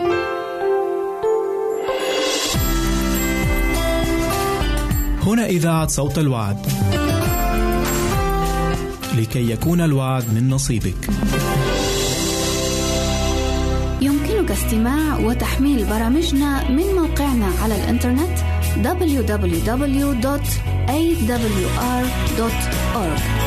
هنا 5.23 5.45
إذاعة 5.45 5.87
صوت 5.87 6.17
الوعد. 6.17 6.57
لكي 9.17 9.51
يكون 9.51 9.81
الوعد 9.81 10.23
من 10.35 10.49
نصيبك. 10.49 11.09
يمكنك 14.01 14.51
استماع 14.51 15.19
وتحميل 15.19 15.85
برامجنا 15.85 16.71
من 16.71 16.83
موقعنا 16.95 17.47
على 17.63 17.75
الإنترنت 17.75 18.52
www.awr.org 21.83 23.43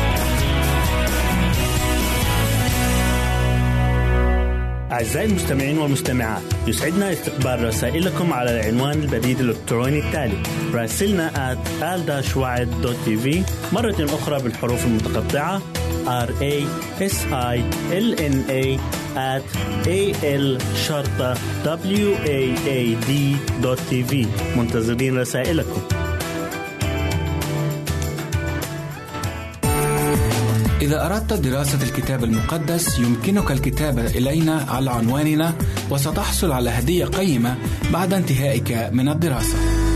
أعزائي 4.91 5.25
المستمعين 5.27 5.77
والمستمعات 5.77 6.41
يسعدنا 6.67 7.11
استقبال 7.13 7.63
رسائلكم 7.63 8.33
على 8.33 8.59
العنوان 8.59 9.03
البريد 9.03 9.39
الإلكتروني 9.39 9.99
التالي 9.99 10.37
راسلنا 10.73 11.53
at 11.53 11.67
مرة 13.73 13.95
أخرى 14.05 14.41
بالحروف 14.43 14.85
المتقطعة 14.85 15.61
r 16.07 16.29
a 16.41 16.53
s 16.99 17.17
i 17.31 17.57
l 17.91 18.07
n 18.35 18.35
a 18.49 18.63
at 19.33 19.47
a 19.87 20.01
l 20.23 20.57
شرطة 20.87 21.33
w 21.99 22.07
a 22.37 22.39
a 22.77 22.81
d 23.07 23.11
دوت 23.63 23.79
تي 23.89 24.03
في 24.03 24.27
منتظرين 24.57 25.17
رسائلكم 25.17 25.81
إذا 30.81 31.05
أردت 31.05 31.33
دراسة 31.33 31.83
الكتاب 31.83 32.23
المقدس 32.23 32.99
يمكنك 32.99 33.51
الكتابة 33.51 34.05
إلينا 34.05 34.65
على 34.69 34.91
عنواننا 34.91 35.53
وستحصل 35.89 36.51
على 36.51 36.69
هدية 36.69 37.05
قيمة 37.05 37.55
بعد 37.93 38.13
انتهائك 38.13 38.89
من 38.91 39.09
الدراسة. 39.09 39.86